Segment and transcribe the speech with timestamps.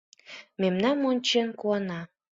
[0.61, 2.01] Мемнам ончен куана.